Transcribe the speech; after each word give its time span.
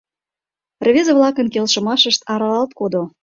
Рвезе-влакын 0.85 1.47
келшымашышт 1.53 2.21
аралалт 2.31 2.71
кодо. 2.79 3.03